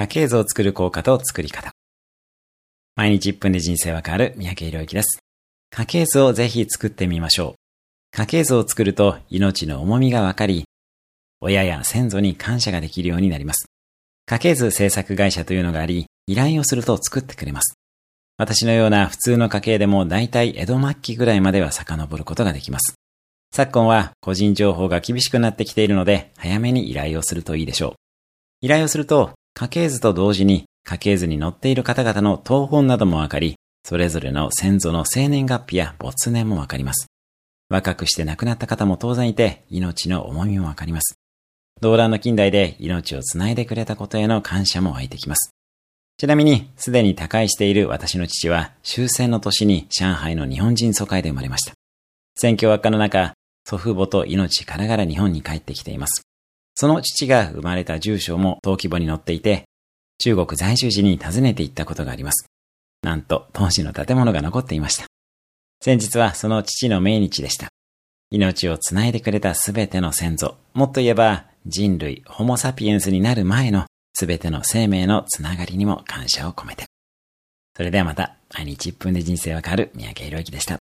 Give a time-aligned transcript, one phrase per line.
[0.00, 1.72] 家系図を作る効果と作り方。
[2.96, 5.18] 毎日1分で人生は変わる三宅宏之です。
[5.70, 8.16] 家系図をぜひ作ってみましょう。
[8.16, 10.64] 家系図を作ると命の重みがわかり、
[11.42, 13.66] 親や先祖に感謝ができるようになります。
[14.24, 17.74] 家系図制作会社というのがあり、依頼をすると作ってくれます。
[18.38, 22.94] 私のような普通の家系でも大体江戸末期ぐらいまでは遡ることができます。
[23.54, 27.92] 昨今は個人情報が厳しくなってきているので、早めに依頼をするといいでしょう。
[28.62, 37.06] 依頼をすると、家系図と同時に家系図に載っている方々の東本などもわかり、それぞれの先祖の生年月日や没年もわかります。
[37.68, 41.14] 若くして亡くなった方も当然いて、命の重みもわかります。
[41.80, 45.52] 動乱の近代で命をつないでくれたことへの感謝も湧いてきます。
[46.18, 51.72] ちなみに、すでに他界している私の父は、終戦の年に上海の日本人疎開で生まれました。
[52.34, 53.32] 戦況悪化の中、
[53.64, 56.22] 祖父母と命からがら日本に帰ってきています。
[56.80, 59.64] その父が生まれた住所も登記簿に載っていて、
[60.16, 62.46] 中国在住時に訪ねて行ったことがあります。
[63.02, 65.04] なんと、当時の建物が残っていました。
[65.82, 67.68] 先日はその父の命日でした。
[68.30, 76.86] 命をつないでくれたすべての先祖、もっと言えば人類、ホモサピエンスになる前のすべての生命のつながりにも感謝を込めて。
[77.76, 80.78] それではまた、毎日1分で人生は変わる三宅宏之でした。